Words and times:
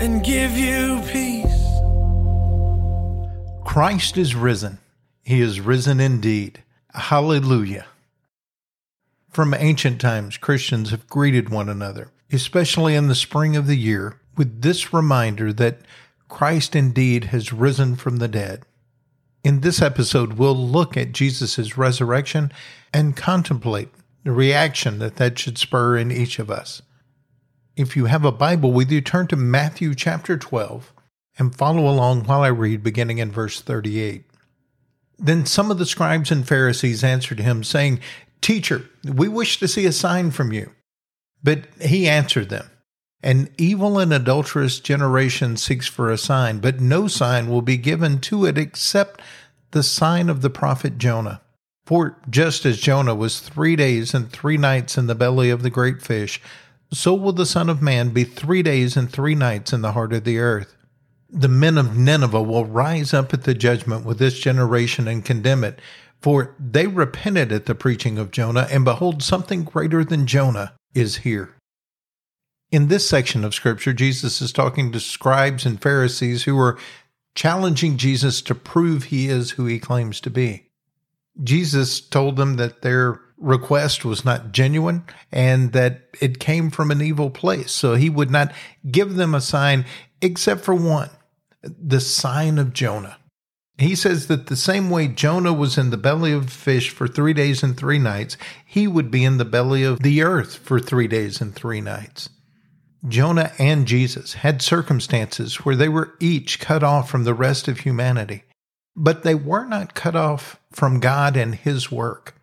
and 0.00 0.24
give 0.24 0.52
you 0.56 1.02
peace. 1.12 1.46
Christ 3.64 4.16
is 4.16 4.34
risen. 4.34 4.78
He 5.22 5.40
is 5.40 5.60
risen 5.60 6.00
indeed. 6.00 6.62
Hallelujah. 6.94 7.86
From 9.28 9.54
ancient 9.54 10.00
times, 10.00 10.38
Christians 10.38 10.90
have 10.90 11.06
greeted 11.06 11.50
one 11.50 11.68
another, 11.68 12.10
especially 12.32 12.96
in 12.96 13.06
the 13.06 13.14
spring 13.14 13.54
of 13.54 13.66
the 13.66 13.76
year, 13.76 14.18
with 14.36 14.62
this 14.62 14.92
reminder 14.92 15.52
that 15.52 15.82
Christ 16.28 16.74
indeed 16.74 17.24
has 17.26 17.52
risen 17.52 17.94
from 17.94 18.16
the 18.16 18.28
dead. 18.28 18.64
In 19.44 19.60
this 19.60 19.80
episode, 19.80 20.32
we'll 20.32 20.56
look 20.56 20.96
at 20.96 21.12
Jesus' 21.12 21.76
resurrection 21.76 22.50
and 22.92 23.16
contemplate 23.16 23.90
the 24.24 24.32
reaction 24.32 24.98
that 24.98 25.16
that 25.16 25.38
should 25.38 25.58
spur 25.58 25.96
in 25.96 26.10
each 26.10 26.38
of 26.38 26.50
us. 26.50 26.82
If 27.80 27.96
you 27.96 28.04
have 28.04 28.26
a 28.26 28.32
Bible 28.32 28.72
with 28.72 28.92
you, 28.92 29.00
turn 29.00 29.26
to 29.28 29.36
Matthew 29.36 29.94
chapter 29.94 30.36
12 30.36 30.92
and 31.38 31.56
follow 31.56 31.88
along 31.88 32.24
while 32.24 32.42
I 32.42 32.48
read 32.48 32.82
beginning 32.82 33.16
in 33.16 33.32
verse 33.32 33.62
38. 33.62 34.26
Then 35.18 35.46
some 35.46 35.70
of 35.70 35.78
the 35.78 35.86
scribes 35.86 36.30
and 36.30 36.46
Pharisees 36.46 37.02
answered 37.02 37.40
him, 37.40 37.64
saying, 37.64 38.00
Teacher, 38.42 38.84
we 39.02 39.28
wish 39.28 39.58
to 39.60 39.66
see 39.68 39.86
a 39.86 39.92
sign 39.92 40.30
from 40.30 40.52
you. 40.52 40.72
But 41.42 41.68
he 41.80 42.06
answered 42.06 42.50
them, 42.50 42.70
An 43.22 43.48
evil 43.56 43.98
and 43.98 44.12
adulterous 44.12 44.78
generation 44.78 45.56
seeks 45.56 45.86
for 45.86 46.10
a 46.10 46.18
sign, 46.18 46.58
but 46.58 46.80
no 46.80 47.08
sign 47.08 47.48
will 47.48 47.62
be 47.62 47.78
given 47.78 48.20
to 48.20 48.44
it 48.44 48.58
except 48.58 49.22
the 49.70 49.82
sign 49.82 50.28
of 50.28 50.42
the 50.42 50.50
prophet 50.50 50.98
Jonah. 50.98 51.40
For 51.86 52.18
just 52.28 52.66
as 52.66 52.78
Jonah 52.78 53.14
was 53.14 53.40
three 53.40 53.74
days 53.74 54.12
and 54.12 54.30
three 54.30 54.58
nights 54.58 54.98
in 54.98 55.06
the 55.06 55.14
belly 55.14 55.48
of 55.48 55.62
the 55.62 55.70
great 55.70 56.02
fish, 56.02 56.42
so 56.92 57.14
will 57.14 57.32
the 57.32 57.46
Son 57.46 57.68
of 57.68 57.82
Man 57.82 58.10
be 58.10 58.24
three 58.24 58.62
days 58.62 58.96
and 58.96 59.10
three 59.10 59.34
nights 59.34 59.72
in 59.72 59.82
the 59.82 59.92
heart 59.92 60.12
of 60.12 60.24
the 60.24 60.38
earth. 60.38 60.76
The 61.28 61.48
men 61.48 61.78
of 61.78 61.96
Nineveh 61.96 62.42
will 62.42 62.64
rise 62.64 63.14
up 63.14 63.32
at 63.32 63.44
the 63.44 63.54
judgment 63.54 64.04
with 64.04 64.18
this 64.18 64.40
generation 64.40 65.06
and 65.06 65.24
condemn 65.24 65.62
it, 65.62 65.80
for 66.20 66.56
they 66.58 66.86
repented 66.86 67.52
at 67.52 67.66
the 67.66 67.74
preaching 67.74 68.18
of 68.18 68.32
Jonah, 68.32 68.66
and 68.70 68.84
behold, 68.84 69.22
something 69.22 69.62
greater 69.62 70.04
than 70.04 70.26
Jonah 70.26 70.74
is 70.94 71.18
here. 71.18 71.54
In 72.72 72.88
this 72.88 73.08
section 73.08 73.44
of 73.44 73.54
Scripture, 73.54 73.92
Jesus 73.92 74.40
is 74.40 74.52
talking 74.52 74.92
to 74.92 75.00
scribes 75.00 75.64
and 75.64 75.80
Pharisees 75.80 76.44
who 76.44 76.58
are 76.58 76.78
challenging 77.34 77.96
Jesus 77.96 78.42
to 78.42 78.54
prove 78.54 79.04
he 79.04 79.28
is 79.28 79.52
who 79.52 79.66
he 79.66 79.78
claims 79.78 80.20
to 80.20 80.30
be. 80.30 80.69
Jesus 81.42 82.00
told 82.00 82.36
them 82.36 82.56
that 82.56 82.82
their 82.82 83.20
request 83.38 84.04
was 84.04 84.24
not 84.24 84.52
genuine 84.52 85.02
and 85.32 85.72
that 85.72 86.02
it 86.20 86.38
came 86.38 86.70
from 86.70 86.90
an 86.90 87.00
evil 87.00 87.30
place. 87.30 87.72
So 87.72 87.94
he 87.94 88.10
would 88.10 88.30
not 88.30 88.52
give 88.90 89.14
them 89.14 89.34
a 89.34 89.40
sign 89.40 89.86
except 90.20 90.60
for 90.60 90.74
one 90.74 91.10
the 91.62 92.00
sign 92.00 92.58
of 92.58 92.72
Jonah. 92.72 93.18
He 93.78 93.94
says 93.94 94.26
that 94.26 94.46
the 94.46 94.56
same 94.56 94.90
way 94.90 95.08
Jonah 95.08 95.52
was 95.54 95.78
in 95.78 95.90
the 95.90 95.96
belly 95.96 96.32
of 96.32 96.46
a 96.46 96.50
fish 96.50 96.90
for 96.90 97.08
three 97.08 97.32
days 97.32 97.62
and 97.62 97.76
three 97.76 97.98
nights, 97.98 98.36
he 98.64 98.86
would 98.86 99.10
be 99.10 99.24
in 99.24 99.38
the 99.38 99.44
belly 99.44 99.84
of 99.84 100.02
the 100.02 100.22
earth 100.22 100.56
for 100.56 100.78
three 100.78 101.08
days 101.08 101.40
and 101.40 101.54
three 101.54 101.80
nights. 101.80 102.28
Jonah 103.08 103.52
and 103.58 103.86
Jesus 103.86 104.34
had 104.34 104.60
circumstances 104.60 105.64
where 105.64 105.76
they 105.76 105.88
were 105.88 106.14
each 106.20 106.60
cut 106.60 106.82
off 106.82 107.08
from 107.08 107.24
the 107.24 107.32
rest 107.32 107.68
of 107.68 107.80
humanity, 107.80 108.44
but 108.94 109.22
they 109.22 109.34
were 109.34 109.64
not 109.64 109.94
cut 109.94 110.14
off 110.14 110.59
from 110.72 111.00
God 111.00 111.36
and 111.36 111.54
his 111.54 111.90
work. 111.90 112.34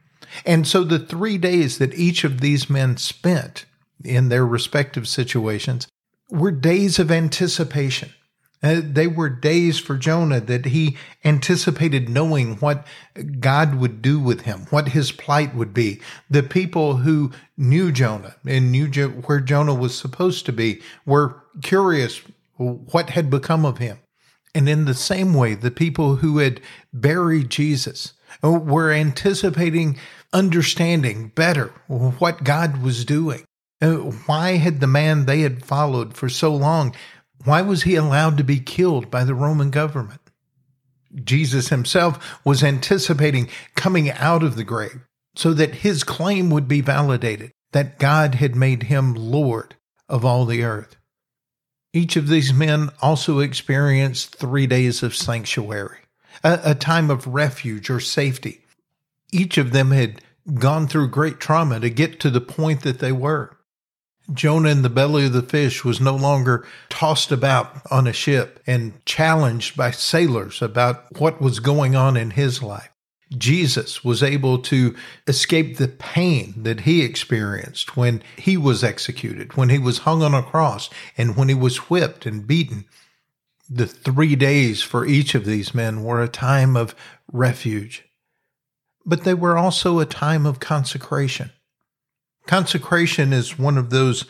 And 0.45 0.67
so 0.67 0.83
the 0.83 0.99
three 0.99 1.37
days 1.37 1.77
that 1.77 1.95
each 1.95 2.23
of 2.23 2.41
these 2.41 2.69
men 2.69 2.97
spent 2.97 3.65
in 4.03 4.29
their 4.29 4.45
respective 4.45 5.07
situations 5.07 5.87
were 6.29 6.51
days 6.51 6.99
of 6.99 7.11
anticipation. 7.11 8.11
Uh, 8.63 8.81
they 8.83 9.05
were 9.05 9.29
days 9.29 9.77
for 9.79 9.97
Jonah 9.97 10.39
that 10.39 10.65
he 10.65 10.97
anticipated 11.23 12.09
knowing 12.09 12.55
what 12.55 12.87
God 13.39 13.75
would 13.75 14.01
do 14.01 14.19
with 14.19 14.41
him, 14.41 14.65
what 14.71 14.89
his 14.89 15.11
plight 15.11 15.53
would 15.53 15.75
be. 15.75 16.01
The 16.29 16.41
people 16.41 16.97
who 16.97 17.31
knew 17.55 17.91
Jonah 17.91 18.35
and 18.47 18.71
knew 18.71 18.87
jo- 18.87 19.09
where 19.09 19.39
Jonah 19.39 19.75
was 19.75 19.95
supposed 19.95 20.45
to 20.47 20.51
be 20.51 20.81
were 21.05 21.43
curious 21.61 22.21
what 22.55 23.11
had 23.11 23.29
become 23.29 23.63
of 23.63 23.77
him. 23.77 23.99
And 24.55 24.67
in 24.67 24.85
the 24.85 24.95
same 24.95 25.35
way, 25.35 25.53
the 25.53 25.69
people 25.69 26.15
who 26.15 26.39
had 26.39 26.59
buried 26.91 27.51
Jesus 27.51 28.13
were 28.41 28.91
anticipating 28.91 29.97
understanding 30.33 31.31
better 31.35 31.67
what 31.87 32.43
God 32.43 32.81
was 32.81 33.05
doing. 33.05 33.43
Uh, 33.81 33.95
why 34.25 34.57
had 34.57 34.79
the 34.79 34.87
man 34.87 35.25
they 35.25 35.41
had 35.41 35.63
followed 35.63 36.15
for 36.15 36.29
so 36.29 36.53
long, 36.53 36.95
why 37.43 37.61
was 37.61 37.83
he 37.83 37.95
allowed 37.95 38.37
to 38.37 38.43
be 38.43 38.59
killed 38.59 39.11
by 39.11 39.23
the 39.23 39.35
Roman 39.35 39.69
government? 39.69 40.21
Jesus 41.23 41.69
himself 41.69 42.39
was 42.43 42.63
anticipating 42.63 43.49
coming 43.75 44.09
out 44.09 44.43
of 44.43 44.55
the 44.55 44.63
grave 44.63 45.01
so 45.35 45.53
that 45.53 45.75
his 45.75 46.03
claim 46.03 46.49
would 46.49 46.67
be 46.67 46.81
validated 46.81 47.51
that 47.71 47.99
God 47.99 48.35
had 48.35 48.55
made 48.55 48.83
him 48.83 49.13
Lord 49.13 49.75
of 50.09 50.25
all 50.25 50.45
the 50.45 50.63
earth. 50.63 50.95
Each 51.93 52.15
of 52.15 52.27
these 52.27 52.53
men 52.53 52.89
also 53.01 53.39
experienced 53.39 54.35
three 54.35 54.67
days 54.67 55.03
of 55.03 55.15
sanctuary, 55.15 55.99
a, 56.43 56.59
a 56.63 56.75
time 56.75 57.09
of 57.09 57.27
refuge 57.27 57.89
or 57.89 57.99
safety. 57.99 58.61
Each 59.31 59.57
of 59.57 59.71
them 59.71 59.91
had 59.91 60.21
gone 60.55 60.87
through 60.87 61.09
great 61.09 61.39
trauma 61.39 61.79
to 61.79 61.89
get 61.89 62.19
to 62.21 62.29
the 62.29 62.41
point 62.41 62.81
that 62.81 62.99
they 62.99 63.11
were. 63.11 63.57
Jonah 64.33 64.69
in 64.69 64.81
the 64.81 64.89
belly 64.89 65.25
of 65.25 65.33
the 65.33 65.41
fish 65.41 65.85
was 65.85 66.01
no 66.01 66.15
longer 66.15 66.65
tossed 66.89 67.31
about 67.31 67.81
on 67.89 68.07
a 68.07 68.13
ship 68.13 68.61
and 68.67 68.93
challenged 69.05 69.77
by 69.77 69.91
sailors 69.91 70.61
about 70.61 71.17
what 71.19 71.41
was 71.41 71.59
going 71.59 71.95
on 71.95 72.17
in 72.17 72.31
his 72.31 72.61
life. 72.61 72.89
Jesus 73.37 74.03
was 74.03 74.23
able 74.23 74.59
to 74.59 74.95
escape 75.27 75.77
the 75.77 75.87
pain 75.87 76.53
that 76.63 76.81
he 76.81 77.03
experienced 77.03 77.97
when 77.97 78.21
he 78.37 78.55
was 78.55 78.83
executed, 78.83 79.57
when 79.57 79.69
he 79.69 79.79
was 79.79 79.99
hung 79.99 80.23
on 80.23 80.33
a 80.33 80.43
cross, 80.43 80.89
and 81.17 81.35
when 81.35 81.49
he 81.49 81.55
was 81.55 81.89
whipped 81.89 82.25
and 82.25 82.47
beaten. 82.47 82.85
The 83.69 83.87
three 83.87 84.35
days 84.35 84.81
for 84.81 85.05
each 85.05 85.35
of 85.35 85.45
these 85.45 85.73
men 85.73 86.03
were 86.03 86.21
a 86.21 86.29
time 86.29 86.77
of 86.77 86.95
refuge, 87.31 88.05
but 89.05 89.23
they 89.23 89.33
were 89.33 89.57
also 89.57 89.99
a 89.99 90.05
time 90.05 90.45
of 90.45 90.59
consecration. 90.59 91.51
Consecration 92.45 93.33
is 93.33 93.59
one 93.59 93.77
of 93.77 93.89
those 93.89 94.25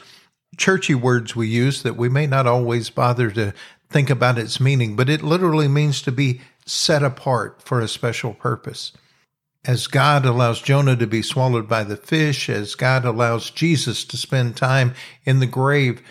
churchy 0.57 0.95
words 0.95 1.35
we 1.35 1.47
use 1.47 1.83
that 1.83 1.95
we 1.95 2.09
may 2.09 2.25
not 2.25 2.47
always 2.47 2.89
bother 2.89 3.29
to 3.31 3.53
think 3.89 4.09
about 4.09 4.39
its 4.39 4.59
meaning, 4.59 4.95
but 4.95 5.09
it 5.09 5.21
literally 5.21 5.67
means 5.67 6.01
to 6.01 6.11
be 6.11 6.41
set 6.65 7.03
apart 7.03 7.61
for 7.61 7.79
a 7.79 7.87
special 7.87 8.33
purpose. 8.33 8.91
As 9.63 9.87
God 9.87 10.25
allows 10.25 10.61
Jonah 10.61 10.95
to 10.95 11.07
be 11.07 11.21
swallowed 11.21 11.67
by 11.67 11.83
the 11.83 11.97
fish, 11.97 12.49
as 12.49 12.75
God 12.75 13.05
allows 13.05 13.51
Jesus 13.51 14.03
to 14.05 14.17
spend 14.17 14.57
time 14.57 14.93
in 15.25 15.39
the 15.39 15.45
grave, 15.45 16.01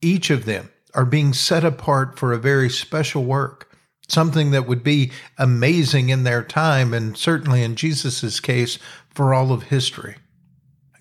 each 0.00 0.30
of 0.30 0.44
them 0.44 0.70
are 0.94 1.04
being 1.04 1.32
set 1.32 1.64
apart 1.64 2.18
for 2.18 2.32
a 2.32 2.38
very 2.38 2.70
special 2.70 3.24
work, 3.24 3.70
something 4.08 4.50
that 4.52 4.66
would 4.66 4.82
be 4.82 5.10
amazing 5.38 6.08
in 6.08 6.24
their 6.24 6.42
time, 6.42 6.94
and 6.94 7.16
certainly 7.16 7.62
in 7.62 7.76
Jesus' 7.76 8.40
case, 8.40 8.78
for 9.10 9.34
all 9.34 9.52
of 9.52 9.64
history. 9.64 10.16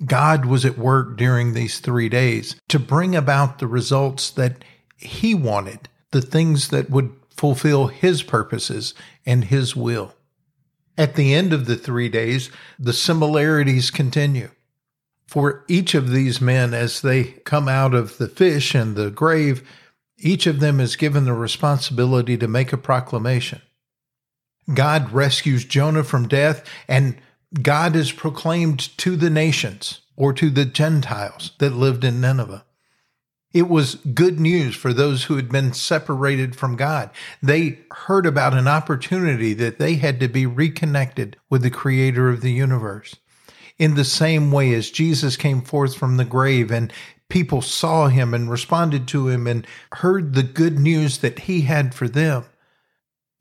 God 0.06 0.45
was 0.45 0.65
at 0.65 0.77
work 0.77 1.17
during 1.17 1.53
these 1.53 1.79
three 1.79 2.09
days 2.09 2.56
to 2.69 2.79
bring 2.79 3.15
about 3.15 3.59
the 3.59 3.67
results 3.67 4.29
that 4.31 4.63
He 4.97 5.33
wanted, 5.33 5.88
the 6.12 6.21
things 6.21 6.69
that 6.69 6.89
would 6.89 7.12
fulfill 7.29 7.88
His 7.88 8.23
purposes 8.23 8.94
and 9.25 9.45
His 9.45 9.75
will. 9.75 10.15
At 10.97 11.15
the 11.15 11.33
end 11.33 11.53
of 11.53 11.65
the 11.65 11.75
three 11.75 12.09
days, 12.09 12.51
the 12.77 12.94
similarities 12.94 13.89
continue. 13.91 14.50
For 15.25 15.65
each 15.67 15.95
of 15.95 16.12
these 16.12 16.39
men, 16.39 16.73
as 16.73 17.01
they 17.01 17.23
come 17.45 17.67
out 17.67 17.95
of 17.95 18.17
the 18.17 18.27
fish 18.27 18.75
and 18.75 18.95
the 18.95 19.09
grave, 19.09 19.67
each 20.23 20.47
of 20.47 20.59
them 20.59 20.79
is 20.79 20.95
given 20.95 21.25
the 21.25 21.33
responsibility 21.33 22.37
to 22.37 22.47
make 22.47 22.71
a 22.71 22.77
proclamation. 22.77 23.61
God 24.73 25.11
rescues 25.11 25.65
Jonah 25.65 26.03
from 26.03 26.27
death, 26.27 26.65
and 26.87 27.17
God 27.61 27.95
is 27.95 28.11
proclaimed 28.11 28.97
to 28.97 29.15
the 29.15 29.29
nations 29.29 30.01
or 30.15 30.31
to 30.33 30.49
the 30.49 30.65
Gentiles 30.65 31.51
that 31.59 31.73
lived 31.73 32.03
in 32.03 32.21
Nineveh. 32.21 32.65
It 33.53 33.69
was 33.69 33.95
good 33.95 34.39
news 34.39 34.75
for 34.75 34.93
those 34.93 35.25
who 35.25 35.35
had 35.35 35.49
been 35.49 35.73
separated 35.73 36.55
from 36.55 36.75
God. 36.75 37.11
They 37.41 37.79
heard 37.91 38.25
about 38.25 38.55
an 38.55 38.67
opportunity 38.67 39.53
that 39.53 39.77
they 39.77 39.95
had 39.95 40.19
to 40.21 40.27
be 40.27 40.47
reconnected 40.47 41.37
with 41.49 41.61
the 41.61 41.69
creator 41.69 42.29
of 42.29 42.41
the 42.41 42.51
universe. 42.51 43.15
In 43.77 43.93
the 43.93 44.05
same 44.05 44.51
way 44.51 44.73
as 44.73 44.89
Jesus 44.89 45.37
came 45.37 45.61
forth 45.61 45.95
from 45.95 46.17
the 46.17 46.25
grave 46.25 46.71
and 46.71 46.91
people 47.33 47.63
saw 47.63 48.09
him 48.09 48.31
and 48.31 48.47
responded 48.47 49.07
to 49.07 49.27
him 49.27 49.47
and 49.47 49.65
heard 49.94 50.35
the 50.35 50.44
good 50.44 50.77
news 50.77 51.18
that 51.18 51.39
he 51.39 51.62
had 51.62 51.95
for 51.95 52.07
them, 52.07 52.45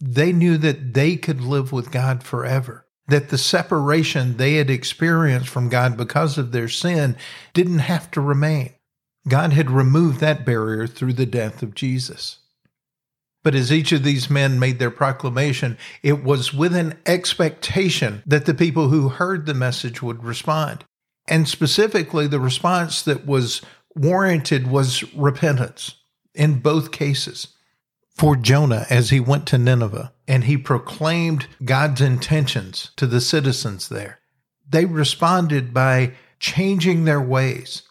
they 0.00 0.32
knew 0.32 0.56
that 0.56 0.94
they 0.94 1.14
could 1.14 1.42
live 1.42 1.72
with 1.72 1.92
God 1.92 2.22
forever. 2.22 2.86
That 3.08 3.28
the 3.28 3.36
separation 3.36 4.38
they 4.38 4.54
had 4.54 4.70
experienced 4.70 5.50
from 5.50 5.68
God 5.68 5.98
because 5.98 6.38
of 6.38 6.52
their 6.52 6.70
sin 6.70 7.16
didn't 7.52 7.80
have 7.80 8.10
to 8.12 8.22
remain. 8.22 8.72
God 9.28 9.52
had 9.52 9.70
removed 9.70 10.20
that 10.20 10.46
barrier 10.46 10.86
through 10.86 11.12
the 11.12 11.26
death 11.26 11.62
of 11.62 11.74
Jesus. 11.74 12.38
But 13.42 13.54
as 13.54 13.70
each 13.70 13.92
of 13.92 14.04
these 14.04 14.30
men 14.30 14.58
made 14.58 14.78
their 14.78 14.90
proclamation, 14.90 15.76
it 16.02 16.24
was 16.24 16.54
with 16.54 16.74
an 16.74 16.98
expectation 17.04 18.22
that 18.24 18.46
the 18.46 18.54
people 18.54 18.88
who 18.88 19.10
heard 19.10 19.44
the 19.44 19.52
message 19.52 20.00
would 20.00 20.24
respond. 20.24 20.86
And 21.28 21.48
specifically, 21.48 22.26
the 22.26 22.40
response 22.40 23.02
that 23.02 23.26
was 23.26 23.62
warranted 23.94 24.66
was 24.66 25.02
repentance 25.14 25.96
in 26.34 26.60
both 26.60 26.92
cases. 26.92 27.48
For 28.14 28.36
Jonah, 28.36 28.86
as 28.90 29.10
he 29.10 29.20
went 29.20 29.46
to 29.48 29.58
Nineveh 29.58 30.12
and 30.28 30.44
he 30.44 30.56
proclaimed 30.58 31.46
God's 31.64 32.00
intentions 32.00 32.90
to 32.96 33.06
the 33.06 33.20
citizens 33.20 33.88
there, 33.88 34.20
they 34.68 34.84
responded 34.84 35.72
by 35.72 36.12
changing 36.38 37.04
their 37.04 37.20
ways 37.20 37.82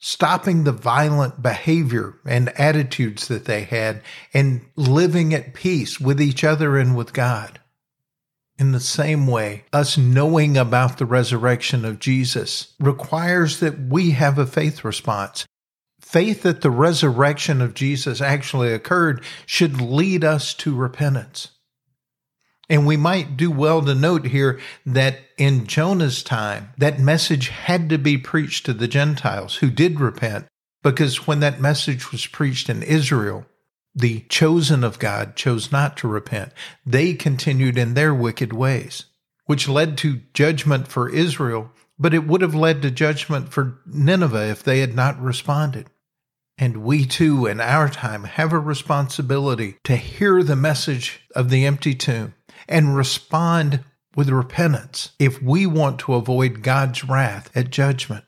stopping 0.00 0.64
the 0.64 0.72
violent 0.72 1.42
behavior 1.42 2.14
and 2.24 2.48
attitudes 2.58 3.28
that 3.28 3.44
they 3.44 3.62
had, 3.62 4.02
and 4.32 4.62
living 4.74 5.34
at 5.34 5.54
peace 5.54 6.00
with 6.00 6.20
each 6.20 6.42
other 6.42 6.78
and 6.78 6.96
with 6.96 7.12
God. 7.12 7.59
In 8.60 8.72
the 8.72 8.78
same 8.78 9.26
way, 9.26 9.64
us 9.72 9.96
knowing 9.96 10.58
about 10.58 10.98
the 10.98 11.06
resurrection 11.06 11.86
of 11.86 11.98
Jesus 11.98 12.74
requires 12.78 13.58
that 13.60 13.78
we 13.88 14.10
have 14.10 14.38
a 14.38 14.44
faith 14.44 14.84
response. 14.84 15.46
Faith 15.98 16.42
that 16.42 16.60
the 16.60 16.70
resurrection 16.70 17.62
of 17.62 17.72
Jesus 17.72 18.20
actually 18.20 18.74
occurred 18.74 19.24
should 19.46 19.80
lead 19.80 20.24
us 20.24 20.52
to 20.54 20.76
repentance. 20.76 21.52
And 22.68 22.86
we 22.86 22.98
might 22.98 23.38
do 23.38 23.50
well 23.50 23.82
to 23.82 23.94
note 23.94 24.26
here 24.26 24.60
that 24.84 25.20
in 25.38 25.66
Jonah's 25.66 26.22
time, 26.22 26.68
that 26.76 27.00
message 27.00 27.48
had 27.48 27.88
to 27.88 27.96
be 27.96 28.18
preached 28.18 28.66
to 28.66 28.74
the 28.74 28.86
Gentiles 28.86 29.56
who 29.56 29.70
did 29.70 29.98
repent, 29.98 30.46
because 30.82 31.26
when 31.26 31.40
that 31.40 31.62
message 31.62 32.12
was 32.12 32.26
preached 32.26 32.68
in 32.68 32.82
Israel, 32.82 33.46
the 33.94 34.20
chosen 34.28 34.84
of 34.84 34.98
God 34.98 35.36
chose 35.36 35.72
not 35.72 35.96
to 35.98 36.08
repent. 36.08 36.52
They 36.86 37.14
continued 37.14 37.76
in 37.76 37.94
their 37.94 38.14
wicked 38.14 38.52
ways, 38.52 39.06
which 39.46 39.68
led 39.68 39.98
to 39.98 40.22
judgment 40.32 40.88
for 40.88 41.08
Israel, 41.08 41.70
but 41.98 42.14
it 42.14 42.26
would 42.26 42.40
have 42.40 42.54
led 42.54 42.82
to 42.82 42.90
judgment 42.90 43.52
for 43.52 43.80
Nineveh 43.86 44.50
if 44.50 44.62
they 44.62 44.80
had 44.80 44.94
not 44.94 45.20
responded. 45.20 45.88
And 46.56 46.84
we 46.84 47.06
too, 47.06 47.46
in 47.46 47.60
our 47.60 47.88
time, 47.88 48.24
have 48.24 48.52
a 48.52 48.58
responsibility 48.58 49.78
to 49.84 49.96
hear 49.96 50.42
the 50.42 50.56
message 50.56 51.20
of 51.34 51.48
the 51.48 51.64
empty 51.64 51.94
tomb 51.94 52.34
and 52.68 52.94
respond 52.94 53.82
with 54.14 54.28
repentance 54.28 55.12
if 55.18 55.42
we 55.42 55.66
want 55.66 55.98
to 56.00 56.14
avoid 56.14 56.62
God's 56.62 57.04
wrath 57.04 57.50
at 57.56 57.70
judgment. 57.70 58.24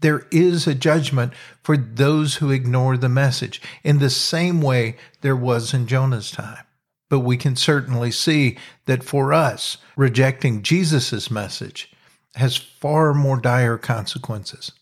There 0.00 0.26
is 0.30 0.66
a 0.66 0.74
judgment 0.74 1.32
for 1.62 1.76
those 1.76 2.36
who 2.36 2.50
ignore 2.50 2.96
the 2.96 3.08
message 3.08 3.62
in 3.82 3.98
the 3.98 4.10
same 4.10 4.60
way 4.60 4.96
there 5.22 5.36
was 5.36 5.72
in 5.72 5.86
Jonah's 5.86 6.30
time. 6.30 6.64
But 7.08 7.20
we 7.20 7.36
can 7.36 7.56
certainly 7.56 8.10
see 8.10 8.58
that 8.86 9.04
for 9.04 9.32
us, 9.32 9.78
rejecting 9.96 10.62
Jesus' 10.62 11.30
message 11.30 11.92
has 12.34 12.56
far 12.56 13.14
more 13.14 13.40
dire 13.40 13.78
consequences. 13.78 14.72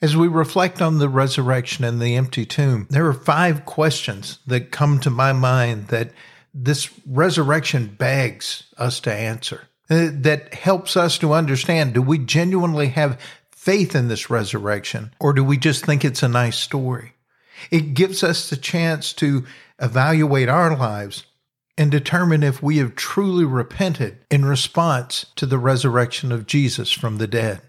As 0.00 0.16
we 0.16 0.28
reflect 0.28 0.80
on 0.80 0.98
the 0.98 1.08
resurrection 1.08 1.84
and 1.84 2.00
the 2.00 2.14
empty 2.14 2.44
tomb, 2.44 2.86
there 2.90 3.06
are 3.06 3.14
five 3.14 3.64
questions 3.64 4.38
that 4.46 4.70
come 4.70 5.00
to 5.00 5.10
my 5.10 5.32
mind 5.32 5.88
that 5.88 6.12
this 6.54 6.90
resurrection 7.06 7.94
begs 7.98 8.64
us 8.76 9.00
to 9.00 9.12
answer. 9.12 9.68
Uh, 9.90 10.10
that 10.12 10.52
helps 10.52 10.98
us 10.98 11.16
to 11.18 11.32
understand 11.32 11.94
do 11.94 12.02
we 12.02 12.18
genuinely 12.18 12.88
have 12.88 13.18
faith 13.68 13.94
in 13.94 14.08
this 14.08 14.30
resurrection 14.30 15.12
or 15.20 15.34
do 15.34 15.44
we 15.44 15.58
just 15.58 15.84
think 15.84 16.02
it's 16.02 16.22
a 16.22 16.28
nice 16.28 16.56
story? 16.56 17.12
It 17.70 17.92
gives 17.92 18.24
us 18.24 18.48
the 18.48 18.56
chance 18.56 19.12
to 19.12 19.44
evaluate 19.78 20.48
our 20.48 20.74
lives 20.74 21.26
and 21.76 21.90
determine 21.90 22.42
if 22.42 22.62
we 22.62 22.78
have 22.78 22.94
truly 22.94 23.44
repented 23.44 24.24
in 24.30 24.46
response 24.46 25.26
to 25.36 25.44
the 25.44 25.58
resurrection 25.58 26.32
of 26.32 26.46
Jesus 26.46 26.90
from 26.90 27.18
the 27.18 27.26
dead. 27.26 27.60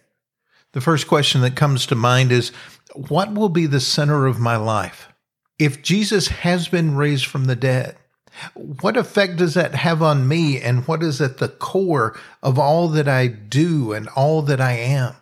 The 0.72 0.80
first 0.80 1.06
question 1.06 1.42
that 1.42 1.58
comes 1.58 1.86
to 1.88 1.96
mind 1.96 2.32
is 2.32 2.54
What 2.96 3.34
will 3.34 3.50
be 3.50 3.66
the 3.66 3.82
center 3.82 4.26
of 4.26 4.40
my 4.40 4.56
life? 4.56 5.10
If 5.60 5.84
Jesus 5.84 6.30
has 6.30 6.70
been 6.70 6.96
raised 6.96 7.26
from 7.26 7.44
the 7.44 7.58
dead, 7.58 7.98
what 8.54 8.96
effect 8.96 9.36
does 9.36 9.56
that 9.56 9.76
have 9.76 10.02
on 10.02 10.30
me? 10.30 10.62
And 10.62 10.88
what 10.88 11.04
is 11.04 11.20
at 11.20 11.40
the 11.40 11.50
core 11.50 12.18
of 12.42 12.58
all 12.58 12.88
that 12.88 13.10
I 13.10 13.28
do 13.28 13.92
and 13.92 14.08
all 14.16 14.42
that 14.44 14.62
I 14.62 14.78
am? 14.78 15.16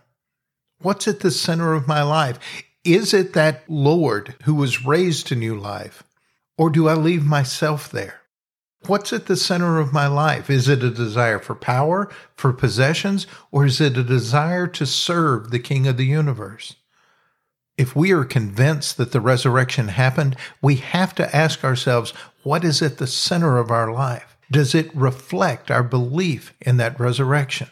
What's 0.80 1.08
at 1.08 1.22
the 1.22 1.32
center 1.32 1.74
of 1.74 1.88
my 1.88 2.04
life? 2.04 2.40
Is 2.84 3.14
it 3.14 3.34
that 3.34 3.64
Lord 3.68 4.36
who 4.44 4.54
was 4.54 4.86
raised 4.86 5.28
to 5.28 5.36
new 5.36 5.56
life? 5.56 6.04
Or 6.56 6.70
do 6.70 6.88
I 6.88 6.94
leave 6.94 7.26
myself 7.26 7.90
there? 7.90 8.22
What's 8.86 9.12
at 9.12 9.26
the 9.26 9.36
center 9.36 9.80
of 9.80 9.92
my 9.92 10.06
life? 10.06 10.52
Is 10.52 10.70
it 10.70 10.84
a 10.84 10.92
desire 10.92 11.40
for 11.40 11.56
power, 11.56 12.10
for 12.36 12.54
possessions, 12.54 13.26
or 13.52 13.66
is 13.66 13.82
it 13.82 13.98
a 13.98 14.04
desire 14.04 14.68
to 14.68 14.86
serve 14.86 15.50
the 15.50 15.60
King 15.60 15.88
of 15.88 15.98
the 15.98 16.06
universe? 16.06 16.76
If 17.76 17.96
we 17.96 18.12
are 18.12 18.24
convinced 18.24 18.98
that 18.98 19.12
the 19.12 19.22
resurrection 19.22 19.88
happened, 19.90 20.36
we 20.62 20.76
have 20.76 21.14
to 21.16 21.36
ask 21.36 21.64
ourselves, 21.64 22.14
what 22.44 22.64
is 22.64 22.84
at 22.84 23.00
the 23.00 23.08
center 23.08 23.58
of 23.58 23.72
our 23.72 23.92
life? 23.92 24.38
Does 24.52 24.76
it 24.76 24.96
reflect 24.96 25.70
our 25.72 25.84
belief 25.84 26.54
in 26.62 26.78
that 26.78 27.00
resurrection? 27.00 27.70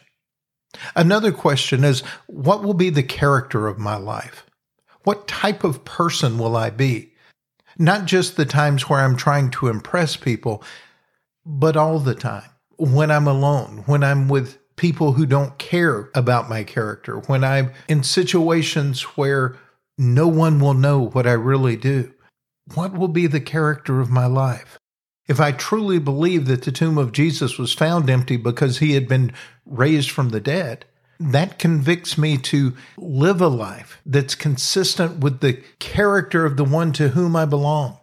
Another 0.94 1.32
question 1.32 1.84
is, 1.84 2.00
what 2.26 2.62
will 2.62 2.74
be 2.74 2.90
the 2.90 3.02
character 3.02 3.66
of 3.66 3.78
my 3.78 3.96
life? 3.96 4.46
What 5.04 5.28
type 5.28 5.64
of 5.64 5.84
person 5.84 6.38
will 6.38 6.56
I 6.56 6.70
be? 6.70 7.12
Not 7.78 8.06
just 8.06 8.36
the 8.36 8.46
times 8.46 8.88
where 8.88 9.00
I'm 9.00 9.16
trying 9.16 9.50
to 9.52 9.68
impress 9.68 10.16
people, 10.16 10.62
but 11.44 11.76
all 11.76 11.98
the 11.98 12.14
time. 12.14 12.50
When 12.78 13.10
I'm 13.10 13.26
alone, 13.26 13.84
when 13.86 14.02
I'm 14.02 14.28
with 14.28 14.58
people 14.76 15.12
who 15.12 15.26
don't 15.26 15.58
care 15.58 16.10
about 16.14 16.48
my 16.48 16.64
character, 16.64 17.18
when 17.20 17.44
I'm 17.44 17.72
in 17.88 18.02
situations 18.02 19.02
where 19.02 19.56
no 19.98 20.28
one 20.28 20.60
will 20.60 20.74
know 20.74 21.00
what 21.00 21.26
I 21.26 21.32
really 21.32 21.76
do. 21.76 22.12
What 22.74 22.92
will 22.92 23.08
be 23.08 23.26
the 23.26 23.40
character 23.40 24.00
of 24.00 24.10
my 24.10 24.26
life? 24.26 24.78
If 25.28 25.40
I 25.40 25.52
truly 25.52 25.98
believe 25.98 26.46
that 26.46 26.62
the 26.62 26.72
tomb 26.72 26.98
of 26.98 27.12
Jesus 27.12 27.58
was 27.58 27.72
found 27.72 28.08
empty 28.08 28.36
because 28.36 28.78
he 28.78 28.92
had 28.92 29.08
been 29.08 29.32
raised 29.64 30.10
from 30.10 30.28
the 30.28 30.40
dead, 30.40 30.84
that 31.18 31.58
convicts 31.58 32.16
me 32.16 32.36
to 32.38 32.74
live 32.96 33.40
a 33.40 33.48
life 33.48 34.00
that's 34.06 34.34
consistent 34.34 35.18
with 35.18 35.40
the 35.40 35.54
character 35.78 36.44
of 36.44 36.56
the 36.56 36.64
one 36.64 36.92
to 36.92 37.08
whom 37.08 37.34
I 37.34 37.44
belong. 37.44 37.98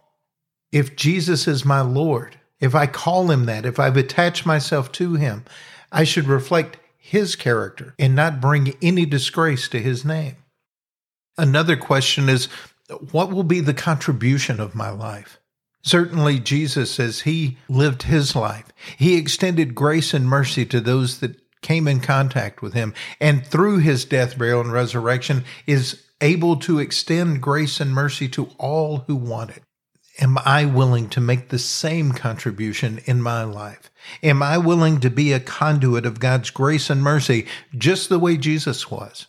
If 0.72 0.96
Jesus 0.96 1.46
is 1.46 1.64
my 1.64 1.80
Lord, 1.80 2.38
if 2.60 2.74
I 2.74 2.86
call 2.86 3.30
him 3.30 3.46
that, 3.46 3.64
if 3.64 3.78
I've 3.78 3.96
attached 3.96 4.44
myself 4.44 4.90
to 4.92 5.14
him, 5.14 5.44
I 5.92 6.04
should 6.04 6.26
reflect 6.26 6.78
his 6.96 7.36
character 7.36 7.94
and 7.98 8.16
not 8.16 8.40
bring 8.40 8.74
any 8.82 9.06
disgrace 9.06 9.68
to 9.68 9.78
his 9.78 10.04
name. 10.04 10.36
Another 11.38 11.76
question 11.76 12.28
is 12.28 12.46
what 13.12 13.30
will 13.30 13.44
be 13.44 13.60
the 13.60 13.74
contribution 13.74 14.60
of 14.60 14.74
my 14.74 14.90
life? 14.90 15.38
Certainly, 15.84 16.40
Jesus, 16.40 16.98
as 16.98 17.20
he 17.20 17.58
lived 17.68 18.04
his 18.04 18.34
life, 18.34 18.64
he 18.96 19.16
extended 19.16 19.74
grace 19.74 20.14
and 20.14 20.26
mercy 20.26 20.64
to 20.66 20.80
those 20.80 21.20
that 21.20 21.36
came 21.60 21.86
in 21.86 22.00
contact 22.00 22.62
with 22.62 22.72
him, 22.72 22.94
and 23.20 23.46
through 23.46 23.78
his 23.78 24.06
death, 24.06 24.38
burial, 24.38 24.62
and 24.62 24.72
resurrection, 24.72 25.44
is 25.66 26.02
able 26.22 26.56
to 26.56 26.78
extend 26.78 27.42
grace 27.42 27.80
and 27.80 27.92
mercy 27.92 28.28
to 28.28 28.50
all 28.58 29.04
who 29.06 29.14
want 29.14 29.50
it. 29.50 29.62
Am 30.20 30.38
I 30.38 30.64
willing 30.64 31.08
to 31.10 31.20
make 31.20 31.50
the 31.50 31.58
same 31.58 32.12
contribution 32.12 33.00
in 33.04 33.20
my 33.20 33.44
life? 33.44 33.90
Am 34.22 34.42
I 34.42 34.58
willing 34.58 35.00
to 35.00 35.10
be 35.10 35.32
a 35.32 35.40
conduit 35.40 36.06
of 36.06 36.20
God's 36.20 36.50
grace 36.50 36.88
and 36.88 37.02
mercy 37.02 37.46
just 37.76 38.08
the 38.08 38.18
way 38.18 38.36
Jesus 38.38 38.90
was? 38.90 39.26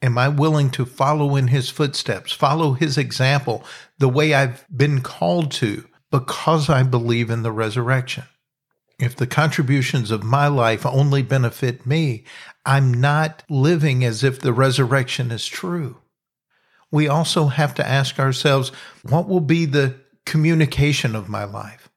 Am 0.00 0.16
I 0.16 0.28
willing 0.28 0.70
to 0.70 0.86
follow 0.86 1.36
in 1.36 1.48
his 1.48 1.70
footsteps, 1.70 2.32
follow 2.32 2.72
his 2.72 2.96
example 2.98 3.64
the 3.98 4.08
way 4.08 4.34
I've 4.34 4.64
been 4.74 5.00
called 5.00 5.50
to 5.52 5.88
because 6.10 6.70
I 6.70 6.82
believe 6.84 7.30
in 7.30 7.42
the 7.42 7.52
resurrection? 7.52 8.24
If 9.00 9.16
the 9.16 9.26
contributions 9.26 10.10
of 10.10 10.24
my 10.24 10.48
life 10.48 10.84
only 10.86 11.22
benefit 11.22 11.86
me, 11.86 12.24
I'm 12.66 12.92
not 12.92 13.42
living 13.48 14.04
as 14.04 14.24
if 14.24 14.40
the 14.40 14.52
resurrection 14.52 15.30
is 15.30 15.46
true. 15.46 15.96
we 16.90 17.08
also 17.08 17.48
have 17.48 17.74
to 17.74 17.86
ask 17.86 18.18
ourselves 18.18 18.70
what 19.02 19.28
will 19.28 19.40
be 19.40 19.66
the 19.66 19.96
communication 20.24 21.14
of 21.14 21.28
my 21.28 21.44
life? 21.44 21.87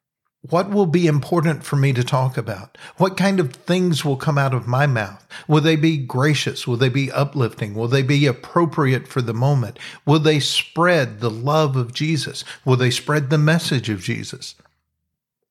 What 0.49 0.71
will 0.71 0.87
be 0.87 1.05
important 1.05 1.63
for 1.63 1.75
me 1.75 1.93
to 1.93 2.03
talk 2.03 2.35
about? 2.35 2.75
What 2.97 3.15
kind 3.15 3.39
of 3.39 3.53
things 3.53 4.03
will 4.03 4.17
come 4.17 4.39
out 4.39 4.55
of 4.55 4.67
my 4.67 4.87
mouth? 4.87 5.25
Will 5.47 5.61
they 5.61 5.75
be 5.75 5.97
gracious? 5.97 6.65
Will 6.65 6.77
they 6.77 6.89
be 6.89 7.11
uplifting? 7.11 7.75
Will 7.75 7.87
they 7.87 8.01
be 8.01 8.25
appropriate 8.25 9.07
for 9.07 9.21
the 9.21 9.35
moment? 9.35 9.77
Will 10.03 10.19
they 10.19 10.39
spread 10.39 11.19
the 11.19 11.29
love 11.29 11.75
of 11.75 11.93
Jesus? 11.93 12.43
Will 12.65 12.75
they 12.75 12.89
spread 12.89 13.29
the 13.29 13.37
message 13.37 13.87
of 13.87 14.01
Jesus? 14.01 14.55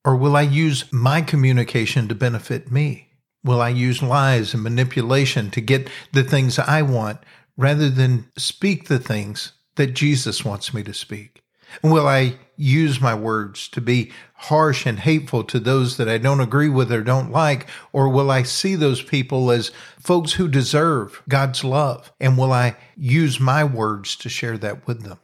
Or 0.04 0.16
will 0.16 0.36
I 0.36 0.42
use 0.42 0.92
my 0.92 1.22
communication 1.22 2.08
to 2.08 2.14
benefit 2.16 2.72
me? 2.72 3.10
Will 3.44 3.60
I 3.60 3.68
use 3.68 4.02
lies 4.02 4.54
and 4.54 4.62
manipulation 4.62 5.50
to 5.52 5.60
get 5.60 5.88
the 6.12 6.24
things 6.24 6.58
I 6.58 6.82
want 6.82 7.20
rather 7.56 7.90
than 7.90 8.26
speak 8.36 8.88
the 8.88 8.98
things 8.98 9.52
that 9.76 9.94
Jesus 9.94 10.44
wants 10.44 10.74
me 10.74 10.82
to 10.82 10.92
speak? 10.92 11.42
Will 11.82 12.08
I 12.08 12.38
use 12.60 13.00
my 13.00 13.14
words 13.14 13.68
to 13.68 13.80
be 13.80 14.12
harsh 14.34 14.84
and 14.86 14.98
hateful 14.98 15.42
to 15.44 15.58
those 15.58 15.96
that 15.96 16.08
I 16.08 16.18
don't 16.18 16.40
agree 16.40 16.68
with 16.68 16.92
or 16.92 17.02
don't 17.02 17.32
like? 17.32 17.66
Or 17.92 18.08
will 18.08 18.30
I 18.30 18.42
see 18.42 18.74
those 18.74 19.02
people 19.02 19.50
as 19.50 19.72
folks 19.98 20.34
who 20.34 20.46
deserve 20.46 21.22
God's 21.28 21.64
love? 21.64 22.12
And 22.20 22.36
will 22.36 22.52
I 22.52 22.76
use 22.96 23.40
my 23.40 23.64
words 23.64 24.14
to 24.16 24.28
share 24.28 24.58
that 24.58 24.86
with 24.86 25.02
them? 25.02 25.18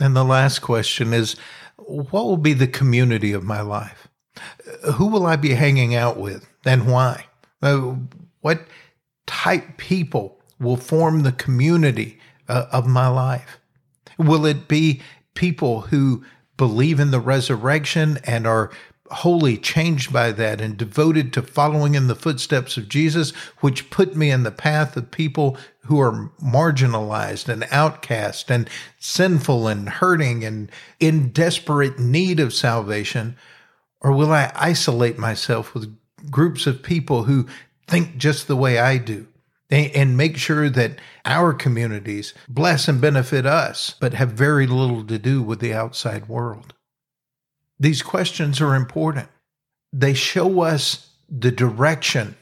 And 0.00 0.14
the 0.14 0.24
last 0.24 0.60
question 0.60 1.12
is 1.14 1.34
what 1.76 2.24
will 2.26 2.36
be 2.36 2.52
the 2.52 2.68
community 2.68 3.32
of 3.32 3.42
my 3.42 3.62
life? 3.62 4.08
Who 4.94 5.06
will 5.06 5.26
I 5.26 5.36
be 5.36 5.54
hanging 5.54 5.94
out 5.94 6.18
with 6.18 6.46
and 6.64 6.86
why? 6.86 7.24
Uh, 7.62 7.94
what 8.40 8.60
type 9.26 9.78
people 9.78 10.38
will 10.60 10.76
form 10.76 11.22
the 11.22 11.32
community 11.32 12.18
uh, 12.48 12.66
of 12.70 12.86
my 12.86 13.08
life? 13.08 13.58
Will 14.18 14.46
it 14.46 14.68
be 14.68 15.00
people 15.38 15.82
who 15.82 16.24
believe 16.56 16.98
in 16.98 17.12
the 17.12 17.20
resurrection 17.20 18.18
and 18.24 18.44
are 18.44 18.72
wholly 19.12 19.56
changed 19.56 20.12
by 20.12 20.32
that 20.32 20.60
and 20.60 20.76
devoted 20.76 21.32
to 21.32 21.40
following 21.40 21.94
in 21.94 22.08
the 22.08 22.16
footsteps 22.16 22.76
of 22.76 22.88
Jesus, 22.88 23.30
which 23.60 23.88
put 23.88 24.16
me 24.16 24.32
in 24.32 24.42
the 24.42 24.50
path 24.50 24.96
of 24.96 25.12
people 25.12 25.56
who 25.84 26.00
are 26.00 26.32
marginalized 26.42 27.48
and 27.48 27.64
outcast 27.70 28.50
and 28.50 28.68
sinful 28.98 29.68
and 29.68 29.88
hurting 29.88 30.44
and 30.44 30.72
in 30.98 31.28
desperate 31.28 32.00
need 32.00 32.40
of 32.40 32.52
salvation? 32.52 33.36
Or 34.00 34.10
will 34.10 34.32
I 34.32 34.50
isolate 34.56 35.18
myself 35.18 35.72
with 35.72 35.96
groups 36.32 36.66
of 36.66 36.82
people 36.82 37.22
who 37.22 37.46
think 37.86 38.16
just 38.16 38.48
the 38.48 38.56
way 38.56 38.80
I 38.80 38.98
do? 38.98 39.28
And 39.70 40.16
make 40.16 40.36
sure 40.36 40.70
that 40.70 40.98
our 41.24 41.52
communities 41.52 42.32
bless 42.48 42.88
and 42.88 43.00
benefit 43.00 43.44
us, 43.44 43.94
but 44.00 44.14
have 44.14 44.30
very 44.30 44.66
little 44.66 45.04
to 45.04 45.18
do 45.18 45.42
with 45.42 45.60
the 45.60 45.74
outside 45.74 46.28
world. 46.28 46.74
These 47.78 48.02
questions 48.02 48.60
are 48.60 48.74
important. 48.74 49.28
They 49.92 50.14
show 50.14 50.62
us 50.62 51.10
the 51.28 51.50
direction 51.50 52.36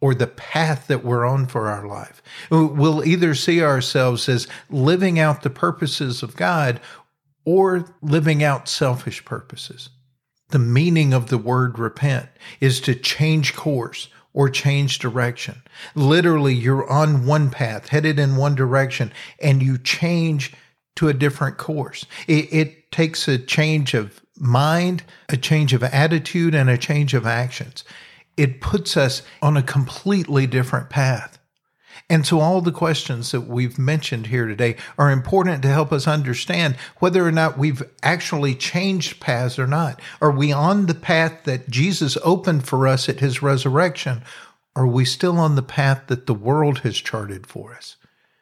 or 0.00 0.14
the 0.14 0.28
path 0.28 0.86
that 0.86 1.04
we're 1.04 1.26
on 1.26 1.46
for 1.46 1.68
our 1.68 1.86
life. 1.86 2.22
We'll 2.50 3.04
either 3.04 3.34
see 3.34 3.62
ourselves 3.62 4.28
as 4.28 4.46
living 4.70 5.18
out 5.18 5.42
the 5.42 5.50
purposes 5.50 6.22
of 6.22 6.36
God 6.36 6.80
or 7.44 7.84
living 8.00 8.44
out 8.44 8.68
selfish 8.68 9.24
purposes. 9.24 9.88
The 10.50 10.58
meaning 10.60 11.12
of 11.12 11.28
the 11.28 11.38
word 11.38 11.78
repent 11.78 12.28
is 12.60 12.80
to 12.82 12.94
change 12.94 13.54
course 13.56 14.08
or 14.38 14.48
change 14.48 15.00
direction. 15.00 15.60
Literally, 15.96 16.54
you're 16.54 16.88
on 16.88 17.26
one 17.26 17.50
path, 17.50 17.88
headed 17.88 18.20
in 18.20 18.36
one 18.36 18.54
direction, 18.54 19.12
and 19.42 19.60
you 19.60 19.76
change 19.76 20.52
to 20.94 21.08
a 21.08 21.12
different 21.12 21.58
course. 21.58 22.06
It, 22.28 22.52
it 22.52 22.92
takes 22.92 23.26
a 23.26 23.36
change 23.36 23.94
of 23.94 24.20
mind, 24.38 25.02
a 25.28 25.36
change 25.36 25.72
of 25.72 25.82
attitude, 25.82 26.54
and 26.54 26.70
a 26.70 26.78
change 26.78 27.14
of 27.14 27.26
actions. 27.26 27.82
It 28.36 28.60
puts 28.60 28.96
us 28.96 29.22
on 29.42 29.56
a 29.56 29.62
completely 29.62 30.46
different 30.46 30.88
path. 30.88 31.37
And 32.10 32.26
so, 32.26 32.40
all 32.40 32.62
the 32.62 32.72
questions 32.72 33.32
that 33.32 33.42
we've 33.42 33.78
mentioned 33.78 34.28
here 34.28 34.46
today 34.46 34.76
are 34.96 35.10
important 35.10 35.62
to 35.62 35.68
help 35.68 35.92
us 35.92 36.08
understand 36.08 36.76
whether 36.98 37.26
or 37.26 37.32
not 37.32 37.58
we've 37.58 37.82
actually 38.02 38.54
changed 38.54 39.20
paths 39.20 39.58
or 39.58 39.66
not. 39.66 40.00
Are 40.22 40.30
we 40.30 40.50
on 40.50 40.86
the 40.86 40.94
path 40.94 41.44
that 41.44 41.68
Jesus 41.68 42.16
opened 42.24 42.66
for 42.66 42.88
us 42.88 43.10
at 43.10 43.20
his 43.20 43.42
resurrection? 43.42 44.22
Are 44.74 44.86
we 44.86 45.04
still 45.04 45.38
on 45.38 45.54
the 45.54 45.62
path 45.62 46.04
that 46.06 46.26
the 46.26 46.34
world 46.34 46.78
has 46.78 46.96
charted 46.96 47.46
for 47.46 47.74
us? 47.74 47.96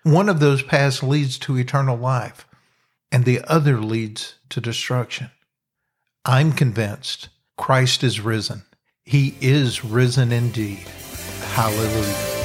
One 0.05 0.29
of 0.29 0.39
those 0.39 0.63
paths 0.63 1.03
leads 1.03 1.37
to 1.41 1.59
eternal 1.59 1.97
life, 1.97 2.47
and 3.11 3.25
the 3.25 3.41
other 3.49 3.81
leads 3.81 4.37
to 4.51 4.61
destruction. 4.61 5.31
I'm 6.25 6.53
convinced 6.53 7.31
Christ 7.57 8.05
is 8.05 8.21
risen. 8.21 8.63
He 9.03 9.35
is 9.41 9.85
risen 9.85 10.31
indeed. 10.31 10.87
Hallelujah. 11.55 12.36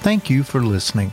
Thank 0.00 0.30
you 0.30 0.42
for 0.42 0.62
listening. 0.62 1.12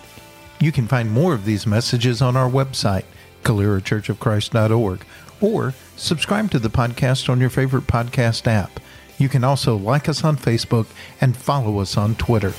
You 0.60 0.72
can 0.72 0.88
find 0.88 1.12
more 1.12 1.34
of 1.34 1.44
these 1.46 1.67
messages 1.67 2.22
on 2.22 2.38
our 2.38 2.50
website, 2.50 3.03
CaleraChurchOfChrist.org, 3.44 5.06
or 5.41 5.74
subscribe 5.96 6.50
to 6.51 6.60
the 6.60 6.70
podcast 6.70 7.29
on 7.29 7.39
your 7.39 7.50
favorite 7.50 7.86
podcast 7.86 8.48
app. 8.48 8.79
You 9.17 9.29
can 9.29 9.44
also 9.44 9.75
like 9.75 10.08
us 10.08 10.24
on 10.24 10.38
Facebook 10.38 10.88
and 11.20 11.36
follow 11.36 11.79
us 11.79 11.98
on 11.98 12.15
Twitter. 12.15 12.53